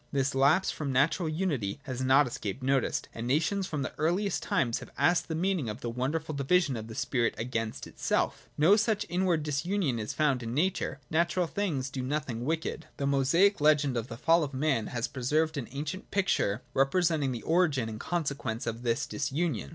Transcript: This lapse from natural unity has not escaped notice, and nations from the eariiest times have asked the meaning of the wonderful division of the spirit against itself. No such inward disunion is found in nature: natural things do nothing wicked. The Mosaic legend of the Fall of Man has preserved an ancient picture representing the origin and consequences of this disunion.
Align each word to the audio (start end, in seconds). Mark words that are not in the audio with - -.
This 0.11 0.33
lapse 0.33 0.71
from 0.71 0.91
natural 0.91 1.29
unity 1.29 1.79
has 1.83 2.01
not 2.03 2.25
escaped 2.25 2.63
notice, 2.63 3.03
and 3.13 3.27
nations 3.27 3.67
from 3.67 3.83
the 3.83 3.93
eariiest 3.99 4.41
times 4.41 4.79
have 4.79 4.89
asked 4.97 5.27
the 5.27 5.35
meaning 5.35 5.69
of 5.69 5.81
the 5.81 5.91
wonderful 5.91 6.33
division 6.33 6.75
of 6.75 6.87
the 6.87 6.95
spirit 6.95 7.35
against 7.37 7.85
itself. 7.85 8.49
No 8.57 8.75
such 8.75 9.05
inward 9.09 9.43
disunion 9.43 9.99
is 9.99 10.11
found 10.11 10.41
in 10.41 10.55
nature: 10.55 10.99
natural 11.11 11.45
things 11.45 11.91
do 11.91 12.01
nothing 12.01 12.45
wicked. 12.45 12.87
The 12.97 13.05
Mosaic 13.05 13.61
legend 13.61 13.95
of 13.95 14.07
the 14.07 14.17
Fall 14.17 14.43
of 14.43 14.55
Man 14.55 14.87
has 14.87 15.07
preserved 15.07 15.55
an 15.55 15.67
ancient 15.71 16.09
picture 16.09 16.63
representing 16.73 17.31
the 17.31 17.43
origin 17.43 17.87
and 17.87 17.99
consequences 17.99 18.65
of 18.65 18.81
this 18.81 19.05
disunion. 19.05 19.69